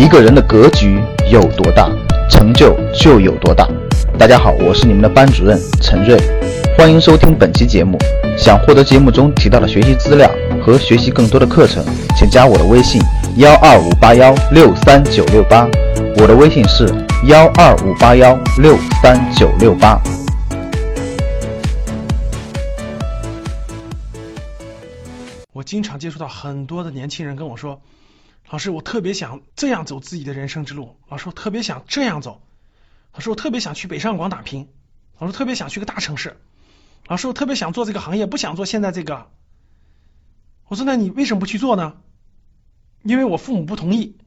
[0.00, 0.98] 一个人的格局
[1.30, 1.86] 有多大，
[2.30, 3.68] 成就就有多大。
[4.18, 6.18] 大家好，我是你们的班主任陈瑞，
[6.74, 7.98] 欢迎收听本期节目。
[8.34, 10.32] 想获得节目中提到的学习资料
[10.64, 11.84] 和学习更多的课程，
[12.16, 12.98] 请加我的微信：
[13.36, 15.68] 幺二五八幺六三九六八。
[16.16, 16.86] 我的微信是
[17.26, 20.00] 幺二五八幺六三九六八。
[25.52, 27.78] 我经常接触到很多的年轻人跟我说
[28.50, 30.96] ：“老师，我特别想这样走自己的人生之路。
[31.08, 32.42] 老师，我特别想这样走。
[33.12, 34.68] 老师，我特别想去北上广打拼。
[35.18, 36.36] 老师，特别想去个大城市。
[37.06, 39.30] 老师，我特别想做这个行业，不想做现在这个。”
[40.66, 41.96] 我说：“那你为什么不去做呢？”
[43.04, 44.18] 因为我父母不同意。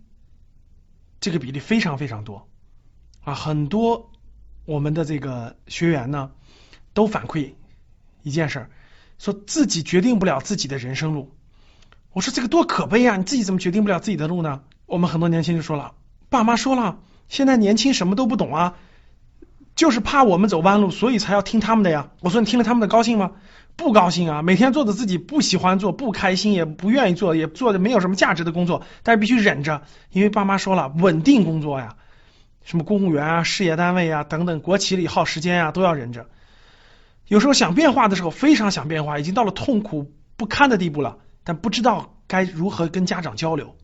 [1.19, 2.47] 这个比例非常非常多
[3.23, 3.33] 啊！
[3.33, 4.11] 很多
[4.65, 6.31] 我们的这个学员呢，
[6.93, 7.55] 都反馈
[8.23, 8.69] 一件事，
[9.19, 11.35] 说自己决定不了自己的人生路。
[12.13, 13.17] 我说这个多可悲啊！
[13.17, 14.61] 你自己怎么决定不了自己的路呢？
[14.85, 15.93] 我们很多年轻人说了，
[16.29, 18.75] 爸妈说了，现在年轻什么都不懂啊，
[19.75, 22.11] 就是怕我们走弯路，所以才要听他们的呀。
[22.19, 23.31] 我说你听了他们的高兴吗？
[23.75, 24.41] 不高兴啊！
[24.43, 31.95] 每天做着自己不喜欢做、不开心、也不愿意做、也做的没有什么价值的工作，但是必须忍着，因为爸妈说了，稳定工作呀，
[32.63, 36.27] 什么公务员啊、事业单位啊等等，国企里耗时间啊，都要忍着。
[37.27, 43.75] 有时候想变化的时候，非常想变化，已经到了痛苦不堪的地步了，但不知道该如何跟家长交流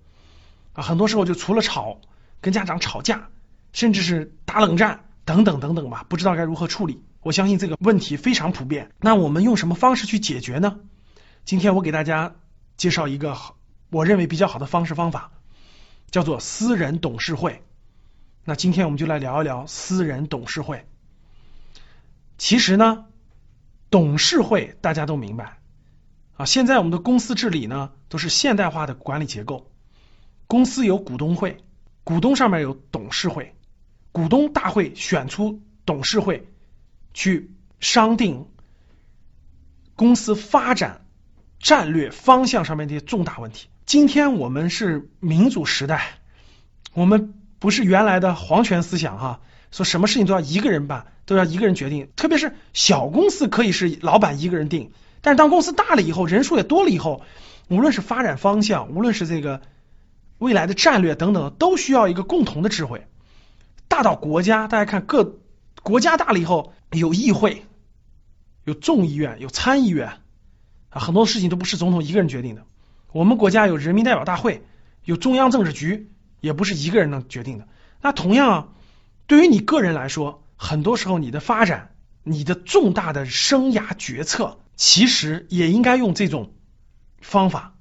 [0.74, 0.84] 啊。
[0.84, 2.00] 很多时候就除了吵，
[2.42, 3.30] 跟家长吵架，
[3.74, 7.04] 甚至是打冷战等等等等吧，不知道该如何处理。
[7.22, 8.92] 我相信这个问题非常普遍。
[9.00, 10.80] 那我们用什么方式去解决呢？
[11.44, 12.36] 今天我给大家
[12.78, 13.38] 介绍一个
[13.90, 15.32] 我认为比较好的方式方法，
[16.12, 17.62] 叫做私人董事会。
[18.46, 20.88] 那今天我们就来聊一聊私人董事会。
[22.38, 23.06] 其实呢，
[23.90, 25.59] 董事会大家都明白
[26.40, 26.46] 啊。
[26.46, 29.70] 现在我们的公司治理呢，都是现代化的管理结构。
[30.48, 31.58] 公司有股东会，
[32.04, 33.54] 股东上面有董事会，
[34.12, 36.48] 股东大会选出董事会。
[37.12, 38.46] 去商定
[39.96, 41.06] 公司发展
[41.60, 43.68] 战略方向上面的重大问题。
[43.88, 46.20] 今天我们是民主时代，
[46.94, 49.42] 我们不是原来的皇权思想哈，
[49.72, 52.10] 说什么事情都要一个人办，都要一个人决定。
[52.16, 54.92] 特别是小公司可以是老板一个人定，
[55.22, 57.24] 但是当公司大了以后，人数也多了以后，
[57.68, 59.62] 无论是发展方向，无论是这个
[60.38, 63.08] 未来的战略等等，都需要一个共同的智慧。
[63.88, 65.40] 大到国家，大家看各
[65.84, 66.74] 国家大了以后。
[66.92, 67.68] 有议会，
[68.64, 70.14] 有众议院，有参议院，
[70.90, 72.64] 很多事情都不是总统一个人决定的。
[73.12, 74.64] 我们国家有人民代表大会，
[75.06, 76.10] 有中央政治局，
[76.42, 77.68] 也不是一个人能决定的。
[78.02, 78.74] 那同样，
[79.28, 81.92] 对于你个人来说，很多时候你的发展，
[82.24, 86.54] 你的重大的生涯决策，其实也应该用这种
[87.20, 87.76] 方法。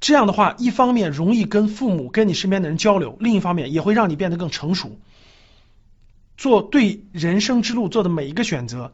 [0.00, 4.98] 这样的话，一方面容易跟父母、跟你身边的人交流，另一方面也会让你变得更成熟。
[6.36, 8.92] 做对人生之路做的每一个选择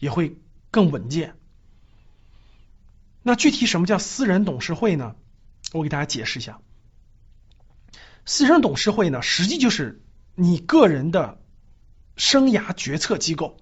[0.00, 0.36] 也会
[0.72, 1.36] 更稳健。
[3.22, 5.14] 那具体什么叫私人董事会呢？
[5.72, 6.58] 我给大家解释一下。
[8.26, 10.02] 私人董事会呢，实际就是
[10.34, 11.40] 你个人的
[12.16, 13.56] 生涯决策机构。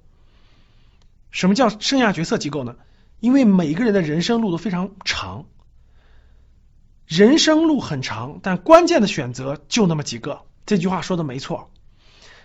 [1.30, 2.76] 什么叫生涯决策机构呢？
[3.20, 5.46] 因为每个人的人生路都非常长，
[7.06, 10.42] 人生路很长，但关键的选择就那么几个。
[10.66, 11.70] 这句话说的没错。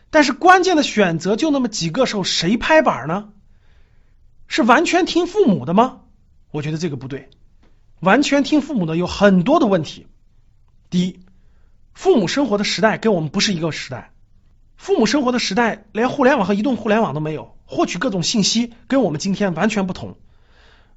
[0.09, 3.29] 但是关键的选择就那么几个时候，谁拍板呢？
[4.47, 6.01] 是完全听父母的吗？
[6.51, 7.29] 我觉得这个不对。
[8.00, 10.07] 完全听父母的有很多的问题。
[10.89, 11.19] 第一，
[11.94, 14.12] 父母生活的时代跟我们不是一个时代。
[14.75, 20.17] 父母生活的时代连互联网和移动互联网都没有，获取各种信息跟我们今天完全不同。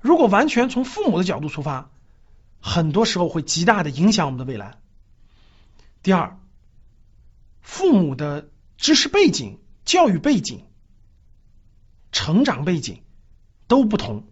[0.00, 1.90] 如果完全从父母的角度出发，
[2.60, 4.78] 很多时候会极大的影响我们的未来。
[6.02, 6.38] 第二，
[7.60, 8.48] 父母的。
[8.78, 10.62] 知识背景、教育背景、
[12.12, 13.00] 成长背景
[13.68, 14.28] 都不同。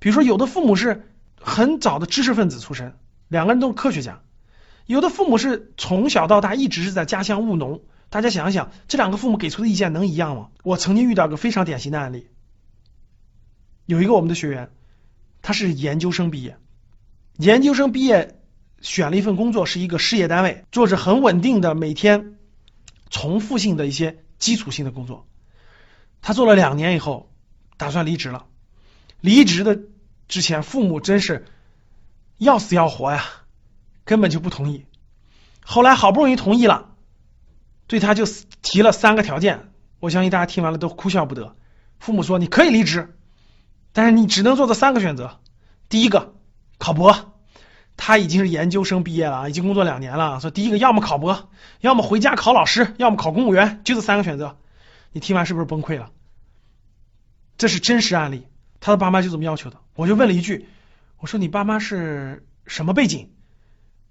[0.00, 2.98] 比如说，有的父母是很早的知识分子出身，
[3.28, 4.24] 两个人都是科学家；
[4.86, 7.82] 有的父母是从小到大一直是在家乡务农。
[8.10, 10.48] 大家想一想，这两个父母给出的意见能一样吗？
[10.64, 12.26] 我曾经遇到个非常典型的案例，
[13.86, 14.72] 有一个我们的学员，
[15.44, 16.56] 他是研究生毕业，
[17.36, 18.40] 研究生毕业
[18.80, 22.38] 选了一份工作，是一个事业单位，做着很稳定的每天。
[23.10, 25.26] 重复性的一些基础性的工作，
[26.22, 27.30] 他做了两年以后，
[27.76, 28.46] 打算离职了。
[29.20, 29.78] 离职的
[30.28, 31.44] 之前，父母真是
[32.38, 33.22] 要死要活呀，
[34.04, 34.86] 根本就不同意。
[35.60, 36.96] 后来好不容易同意了，
[37.86, 38.24] 对他就
[38.62, 39.70] 提了三个条件。
[40.00, 41.54] 我相信大家听完了都哭笑不得。
[41.98, 43.14] 父母说：“你可以离职，
[43.94, 45.38] 但是你只能做这三个选择。
[45.88, 46.34] 第一个，
[46.78, 47.32] 考博；
[47.96, 50.40] 他已经是研究生毕业了，已经工作两年了。
[50.40, 51.48] 说第一个要么考博，
[51.80, 54.58] 要么回家考老师，要么考公务员，就这三个选择。
[55.12, 56.10] 你听完是不是崩溃了？
[57.56, 58.48] 这是真实案例，
[58.80, 59.76] 他的爸妈就这么要求的。
[59.94, 60.66] 我就问了一句，
[61.18, 63.30] 我说你爸妈是什么背景？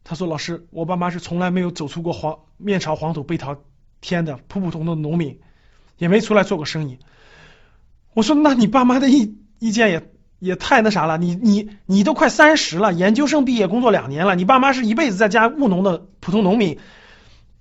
[0.06, 3.58] 他说老师，我爸妈是从来没有走出过黄面朝黄土背朝
[4.00, 5.42] 天的普普通通的农民，
[5.98, 7.00] 也没出来做过生意。
[8.14, 16.80] 我说那你爸妈的一意见也也太那啥了，你你你都快三十了，研究生毕业工作两年了，你爸妈是一辈子在家务农的普通农民，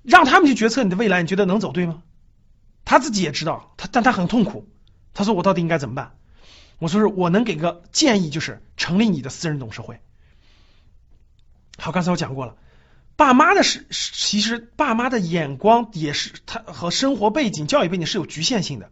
[0.03, 2.03] 让他们去决策你的未来，你觉得能走对吗？
[2.85, 4.69] 他自己也知道，他但他很痛苦。
[5.15, 6.17] 他说我到底应该怎么办？
[6.81, 10.01] 我说是我能给个建议，就是成立你的私人董事会。
[11.79, 12.57] 好，刚才我讲过了，
[13.15, 18.91] 爸妈的是其实爸妈的眼光也是他和生活背景、教育背景是有局限性的，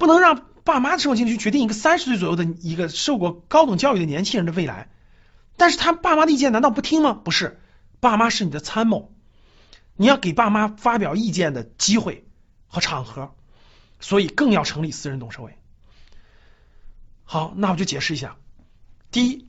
[0.00, 4.88] 不能让爸妈的生活经历去决定一个三十岁左右的一个受过高等教育的年轻人的未来。
[5.58, 7.12] 但是他爸妈的意见难道不听吗？
[7.12, 7.60] 不是，
[8.00, 9.12] 爸妈是你的参谋，
[9.94, 12.24] 你要给爸妈发表意见的机会
[12.66, 13.34] 和场合，
[14.00, 15.54] 所以更要成立私人董事会。
[17.24, 18.36] 好，那我就解释一下，
[19.10, 19.46] 第一。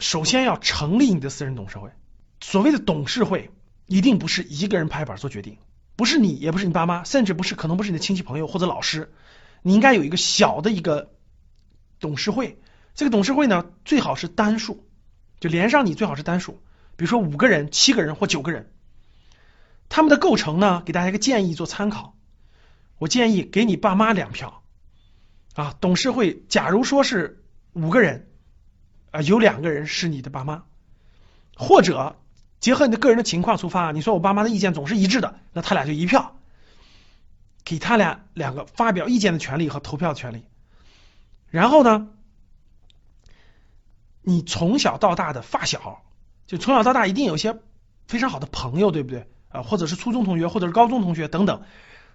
[0.00, 1.90] 首先要成立你的私人董事会。
[2.40, 3.50] 所谓的董事会，
[3.86, 5.58] 一定不是一个人拍板做决定，
[5.94, 9.12] 不是你，也不是你爸妈，甚至不是，可能不是你的亲戚朋友或者老师。
[9.62, 11.12] 你应该有一个小的一个
[12.00, 12.60] 董事会。
[12.94, 14.86] 这个董事会呢，最好是单数，
[15.40, 16.60] 就连上你最好是单数，
[16.96, 18.70] 比如说五个人、七个人或九个人。
[19.88, 22.14] 他们的构成呢，给大家一个建议做参考。
[22.98, 24.62] 我建议给你爸妈两票
[25.54, 25.74] 啊。
[25.80, 27.42] 董事会假如说是
[27.72, 28.28] 五个人。
[29.10, 30.64] 啊，有两个人是你的爸妈，
[31.54, 32.16] 或者
[32.60, 36.40] 结合你的个人的情况出发，你说我爸妈的意见总是一致的，那他俩就一票，
[37.64, 40.44] 给他俩两个发表意见的权利和投票权利。
[41.50, 42.08] 然后呢，
[44.22, 46.02] 你从小到大的发小，
[46.46, 47.58] 就从小到大一定有些
[48.06, 49.28] 非常好的朋友，对不对？
[49.48, 51.62] 啊，或者是初中同学，或者是高中同学等等，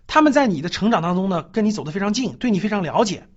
[0.07, 3.27] 他们在你的成长当中呢，跟你走得非常近，对你非常了解，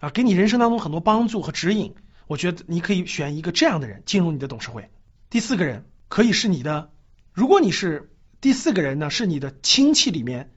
[0.00, 1.94] 啊，给你人生当中很多帮助和指引。
[2.26, 4.90] 我觉得你可以选一个这样的人进入你的董事会。
[5.30, 6.90] 第四个人可以是你的，
[7.32, 8.12] 如果你是
[8.42, 10.50] 第四个人呢，是你的亲戚里面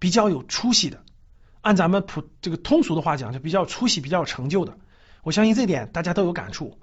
[0.00, 1.04] 比较有出息的，
[1.60, 4.76] 按咱们普这个通俗的话讲，就比较有出息、比较有成就的。
[5.22, 6.80] 我相信这点大家都有感触。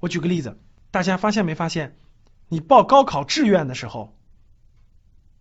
[0.00, 0.58] 我举个例子，
[0.90, 1.96] 大家发现没发现，
[2.48, 4.16] 你报高考志愿的时候，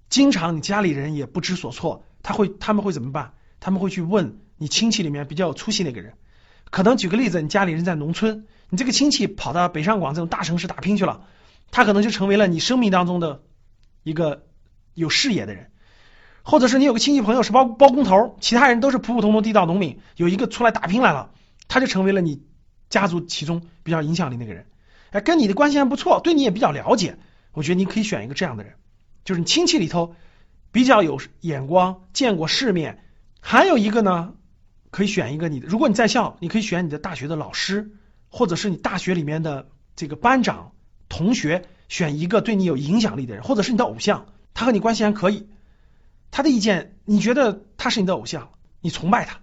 [0.10, 3.34] 经常你家里人也不知所措，他会他们会怎么办？
[3.60, 6.14] 他们会去问你亲戚里面比较有出息那个人。
[6.70, 11.26] 可能举个例子，你家里人在农村，你这个亲戚跑到北上广这种大城市打拼去了，
[11.72, 13.44] 他可能就成为了你生命当中的
[14.04, 14.46] 一个
[14.94, 15.72] 有事业的人，
[16.50, 21.32] 或者是你有个亲戚朋友是包包工头，其他人都是普普通通地道农民，有一个出来打拼来了，
[21.68, 22.42] 他就成为了你
[22.90, 24.66] 家族其中比较影响力那个人，
[25.12, 27.18] 哎，跟你的关系还不错，对你也比较了解，
[27.52, 28.76] 我觉得你可以选一个这样的人，
[29.26, 30.16] 就是你亲戚里头
[30.72, 33.04] 比较有眼光、见过世面，
[33.42, 34.34] 还有一个呢。
[34.90, 37.92] 可以选一个你，如果你在校，你可以选你的大学的老师，
[38.30, 39.68] 或者是你大学里面的
[39.98, 40.72] 这个班长、
[41.10, 45.50] 同学，选一个对你有影响力的人，或者是你的偶像，他和你关系还可以，
[46.38, 49.40] 他的意见你觉得他是你的偶像，你崇拜他，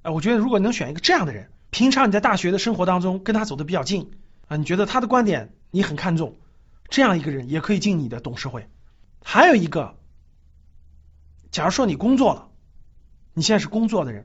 [0.00, 4.10] 哎，我觉得如果能选一个这样的人，平常你在大学的生活当中跟他走的比较近
[4.48, 6.36] 啊，你觉得他的观点你很看重，
[6.88, 8.66] 这样一个人也可以进你的董事会。
[9.22, 9.98] 还有一个，
[11.50, 12.48] 假如说你工作了。
[13.34, 14.24] 你现在是工作的人，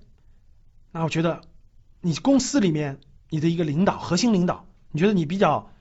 [0.94, 1.42] 那我觉得
[2.00, 5.72] 你公司里面你的一个领导，核心领导，你觉得你比较，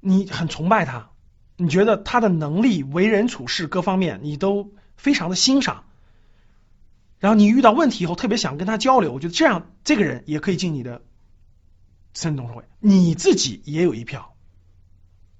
[0.00, 1.09] 你很崇拜他，
[1.60, 5.84] 你觉得他的能力、为人处事各方面你都非常的欣赏，
[7.18, 11.02] 然后你遇到问题以后特别想跟他交流，我觉得这样这个人也可以进你的
[12.14, 14.34] 私人董事会，你自己也有一票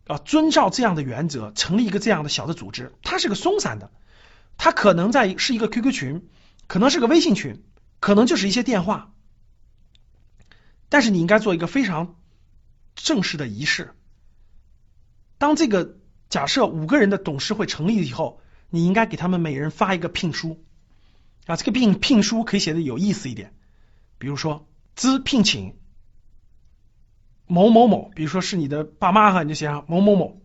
[0.06, 3.90] 啊，遵照这样的原则成立一个这样的小的组织，它是个松散的，
[4.58, 6.28] 它可能在是一个 QQ 群。
[6.66, 7.64] 可能是个微信群，
[7.98, 9.12] 可能就是一些电话，
[10.88, 12.14] 但是你应该做一个非常
[12.94, 13.92] 正式的仪式。
[15.36, 15.98] 当这个
[16.30, 20.64] 假设五个人的董事会成立以后，你应该给他们每人发一个聘书
[21.46, 23.52] 啊，这个聘聘书可以写的有意思一点，
[24.16, 25.76] 比如说兹聘请
[27.46, 30.40] 某某某，比如说是你的爸妈哈，你就写上某某某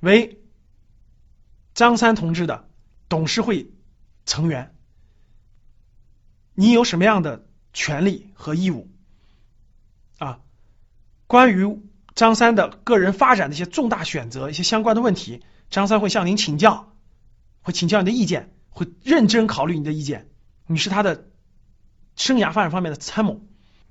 [0.00, 0.42] 为
[1.72, 2.68] 张三同志的
[3.08, 3.70] 董事会
[4.26, 4.74] 成员。
[6.54, 8.90] 你有什么样的权利和义务
[10.18, 10.40] 啊？
[11.28, 11.64] 关于
[12.18, 16.92] 张三的个人发展的一些重大选择、一些相关的问题，张三会向您请教，
[17.62, 20.28] 会请教你的意见，会认真考虑你的意见。
[20.66, 21.28] 你是他的
[22.16, 23.40] 生涯发展方面的参谋，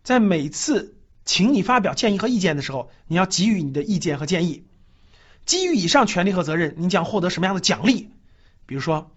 [0.04, 4.68] 在每次请你发表建议和意见的时候，你要给予你的意见和建议。
[5.46, 8.12] 基于以上权利和责任，你将获得什么样的奖励？
[8.66, 9.10] 比如说，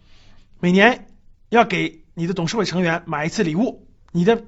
[0.61, 1.09] 每年
[1.49, 4.45] 要给你的董事会成员买一次礼物，你的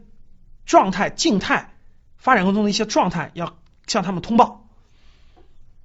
[0.67, 1.75] 状态、静态
[2.17, 4.69] 发展过程中的一些状态要向他们通报。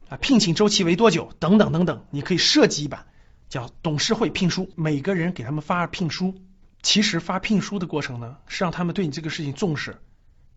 [0.09, 1.33] 啊，聘请周期为多久？
[1.39, 3.07] 等等等等，你可以设计一版
[3.49, 6.35] 叫董事会聘书，每个人给他们发聘书。
[6.81, 10.01] 其实发聘书的过程呢，是让他们对你这个事情重视。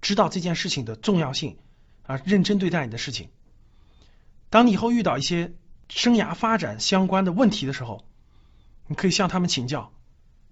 [0.01, 1.59] 知道这件事情的重要性
[2.07, 3.31] 啊，认真对待你的事情。
[4.51, 5.53] 当你以后遇到一些
[5.89, 8.05] 生涯发展相关的问题的时候，
[8.87, 9.93] 你可以向他们请教。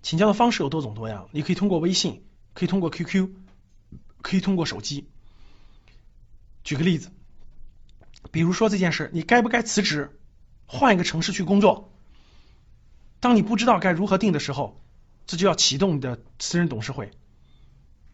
[0.03, 3.31] 请教的方式有多种多样，你可以通过微信，可以通过 QQ，
[4.23, 5.09] 可以通过手机。
[6.69, 7.09] 举个例子，
[8.31, 10.21] 比如说这件事，你该不该辞职，
[10.67, 11.95] 换一个城市去工作？
[13.21, 14.85] 当你不知道该如何定的时候，
[15.27, 17.11] 这就要启动你的私人董事会。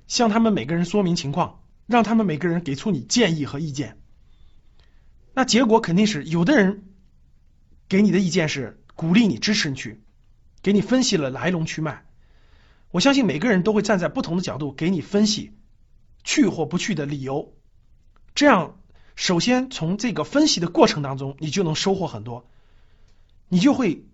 [0.06, 3.98] 向他们每个人说明情况，让他们每个人给出你建议和意见。
[5.32, 6.84] 那结果肯定是有的人
[7.88, 10.00] 给你的意见是鼓励你、支持你去，
[10.62, 12.06] 给你分析了来龙去脉。
[12.92, 15.58] 我相信每个人都会站在不同的角度给你分析
[16.22, 17.52] 去或不去的理由。
[18.34, 18.76] 这样，
[19.14, 22.46] 首先从这个分析的过程当中，你就能收获很多，
[23.48, 24.04] 你就会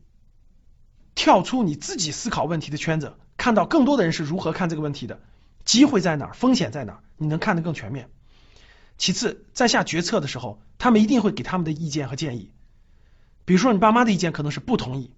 [1.15, 5.21] 跳出你自己思考问题的圈子，看到更多的人是如何看这个问题的。
[5.65, 6.35] 机会在哪儿？
[6.35, 7.01] 风险在哪儿？
[7.17, 8.11] 你能看得更全面。
[8.99, 12.51] 其次，在下决策的时候，他们一定会给他们的意见和建议。
[13.47, 15.13] 比如说，你爸妈的意见可能是不同意，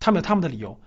[0.00, 0.80] 他们有他们的理由；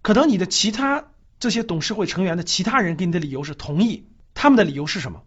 [0.00, 1.04] 可能你的其他
[1.38, 5.22] 这些董事会成员的其他人给你的理由是同意，他们的理由是什么？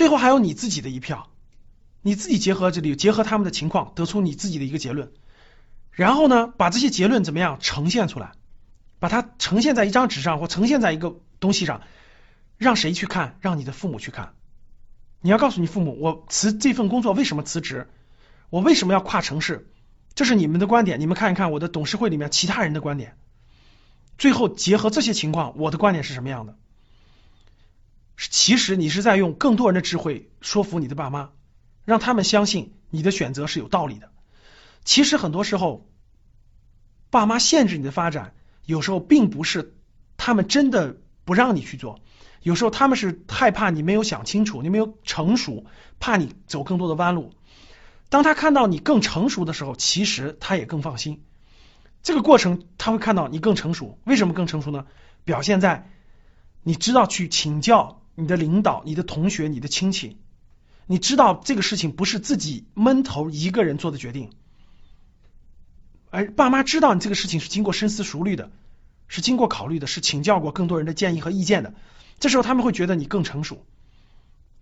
[0.00, 1.28] 最后还有你自己的一票，
[2.00, 5.12] 你自己结合这里，结合他们的情况，得出你自己的一个结论。
[5.90, 8.32] 然后呢，把这些结论怎么样呈现出来？
[8.98, 11.20] 把它呈现在一张纸上，或呈现在一个。
[11.38, 11.82] 东西上，
[12.56, 13.36] 让谁去看？
[13.42, 14.32] 让你的父母去看。
[15.20, 17.86] 你要告诉你父母，我辞这份工作为什么辞职？
[18.48, 19.70] 我为什么要跨城市？
[20.14, 23.18] 这是你们的观点，你们看一看我的董事会里面其他人的观点。
[24.16, 26.56] 最后结合这些情况，我的观点是什么样的？
[28.28, 31.30] 其实你是在用更多人的智慧说服你的爸妈，
[31.84, 34.10] 让他们相信你的选择是有道理的。
[34.84, 35.88] 其实很多时候，
[37.10, 38.34] 爸妈限制你的发展，
[38.66, 39.74] 有时候并不是
[40.16, 40.96] 他们真的。
[41.22, 42.00] 不让你去做，
[42.42, 45.64] 有时候他们是害怕你没有想清楚，你没有成熟，
[46.00, 47.32] 怕你走更多的弯路。
[48.08, 51.22] 当他看到你更成熟的时候，其实他也更放心。
[52.02, 54.86] 这个过程他会看到你更成熟，为什么更成熟呢？
[55.22, 55.88] 表现在
[56.64, 60.16] 你知道去请教你的领导、你的同学、你的亲戚，
[60.86, 64.30] 你知道这个事情不是自己闷头一个人做的决定，
[66.10, 68.50] 而爸妈知道你这个事情是经过深思熟虑的。
[69.12, 71.74] 是经过考虑的，是请教过更多人的建议和意见的。
[72.20, 73.66] 这时候他们会觉得你更成熟，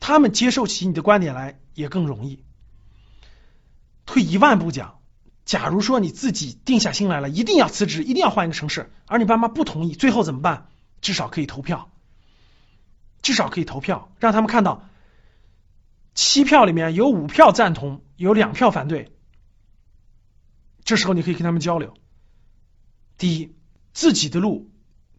[0.00, 2.42] 他们接受起你的观点来也更容易。
[4.06, 5.00] 退一万步讲，
[5.44, 10.68] 假如说你自己定下心来了，一定要辞职，一定要换一个城市，而你爸妈不同意，最后怎么办？
[11.02, 11.90] 至少可以投票，
[13.22, 14.88] 至少可以投票，让他们看到
[16.14, 19.12] 七票里面有五票赞同，有两票反对。
[20.84, 21.94] 这时候你可以跟他们交流。
[23.16, 23.54] 第一。
[23.94, 24.70] 自己的路，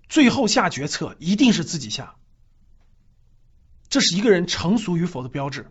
[0.08, 2.16] 最后下决策一定是自己下，
[3.90, 5.70] 这是一个人成熟与否的标志。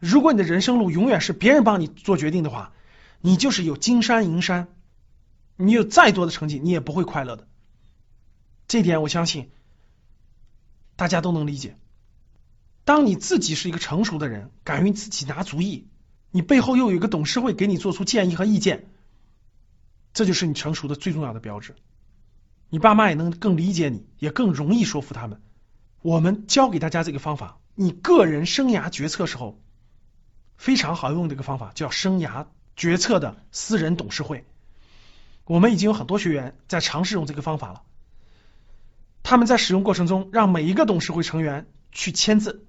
[0.00, 2.72] 如果你的人生路永远是别人帮你做决定的话，
[3.20, 4.74] 你就是有金山银山，
[5.54, 7.46] 你有再多的成绩，你也不会快乐的。
[8.66, 9.52] 这点我相信
[10.96, 11.76] 大家都能理解。
[12.84, 15.88] 当你自己是一个成熟的人，敢于自己拿主意，
[16.30, 18.88] 你背后又有一个董事会给你做出建议和意见。
[20.12, 21.74] 这就是你成熟的最重要的标志，
[22.68, 25.40] 你爸妈也能更理解你，也更容易说服他们。
[26.02, 29.62] 我们教给大家这个方法，你个人生涯决策时候
[30.56, 32.46] 非常好用的一个方法，叫生涯
[32.76, 34.44] 决策的私人董事会。
[35.44, 37.82] 我们已经有很多学员在尝试用这个方法了。
[39.32, 42.66] 他们在使用过程中，让每一个董事会成员去签字，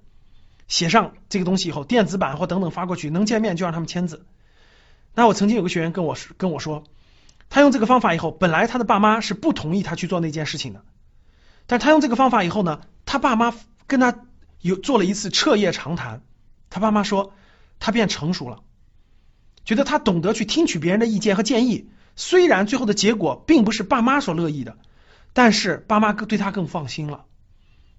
[0.66, 4.24] 写上这个东西以后，电子版或等等发过去，能见面就让他们签字。
[5.14, 6.84] 那我曾经有个学员跟我跟我说。
[7.50, 10.82] 他用这个方法以后，本来他的爸妈是不同意他去做那件事情的，
[11.66, 13.54] 但他用这个方法以后呢，他爸妈
[13.86, 14.22] 跟他
[14.62, 16.22] 有做了一次彻夜长谈，
[16.70, 17.34] 他爸妈说
[17.78, 18.62] 他变成熟了，
[19.66, 24.78] 觉得他懂得去听取别人的意见和建议，虽然最后的结果并不是爸妈所乐意的，
[25.34, 27.26] 但是爸妈更对他更放心了，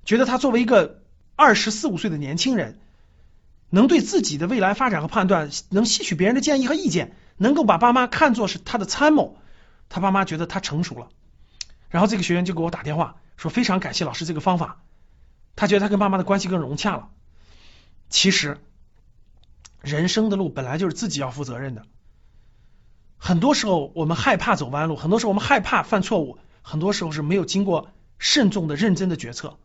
[0.06, 1.04] 觉得他作为一个
[1.36, 2.80] 二十四五岁的年轻人，
[3.70, 7.16] 能对自己的未来发展和判断，能吸取别人的建议和意见。
[7.38, 9.38] 能够把爸妈看作是他的参谋，
[9.90, 11.10] 他爸妈觉得他成熟了，
[11.90, 14.82] 然后这个学员就给我打电话说非常感谢老师这个方法，
[15.58, 17.10] 他觉得他跟爸妈的关系更融洽了。
[18.10, 18.58] 其实，
[19.82, 21.84] 人生的路本来就是自己要负责任的。
[23.18, 29.60] 很多时候我们害怕走弯路，很多时候我们害怕犯错误，很多时候是没有经过慎重的、认真的决策。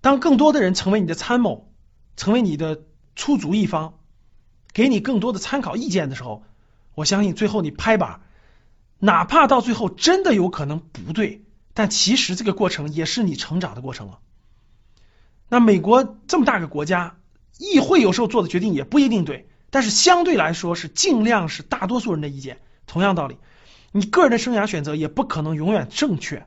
[0.00, 1.70] 当更多的人成为你的参谋，
[2.16, 2.80] 成为你的
[3.14, 3.98] 出主意方，
[4.72, 6.44] 给你更多的参考意见的时候，
[6.94, 8.22] 我相信最后你拍板，
[9.00, 11.44] 哪怕到最后真的有可能不对，
[11.74, 14.20] 但其实这个过程也是你成长的过程了。
[15.50, 17.18] 那美国这么大个国家，
[17.58, 19.46] 议会有时候做的决定也不一定对。
[19.68, 22.62] 但是相对来说是尽量是大多数人的意见。
[22.86, 23.36] 同样道理，
[23.92, 26.46] 你个人的生涯选择也不可能永远正确，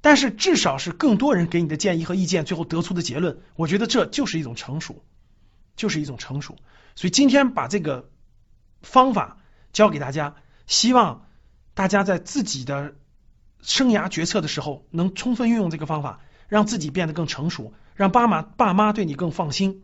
[0.00, 5.02] 但是至少是更多人给你的建议和意见，最后得出的结论，我觉得这就是一种成熟，
[5.74, 6.56] 就是一种成熟。
[6.94, 8.10] 所以今天把这个
[8.82, 9.38] 方法
[9.72, 10.36] 教给大家，
[10.66, 11.26] 希望
[11.72, 12.94] 大家在自己的
[13.62, 19.82] 生涯决策的时候能充分运用这个方法，让自己变得更成熟，让爸妈爸妈对你更放心。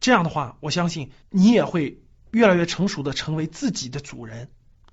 [0.00, 4.50] 这样的话，我相信你也会越来越成熟的成为自己的主人，